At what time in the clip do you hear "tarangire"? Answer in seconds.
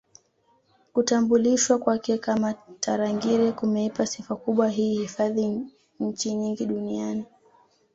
2.79-3.51